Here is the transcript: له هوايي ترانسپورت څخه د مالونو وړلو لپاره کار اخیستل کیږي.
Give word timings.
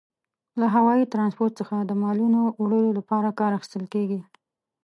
له 0.59 0.65
هوايي 0.75 1.05
ترانسپورت 1.13 1.53
څخه 1.61 1.75
د 1.83 1.91
مالونو 2.03 2.39
وړلو 2.61 2.91
لپاره 2.99 3.29
کار 3.39 3.51
اخیستل 3.57 3.83
کیږي. 3.93 4.19